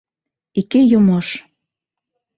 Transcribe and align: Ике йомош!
Ике 0.61 0.81
йомош! 0.93 1.27